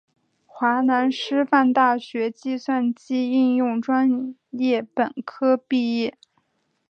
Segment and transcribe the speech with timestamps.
[0.47, 6.17] 华南师范大学计算机应用专业本科毕业。